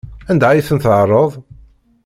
[0.29, 1.31] Anda ay tent-tɛerraḍ?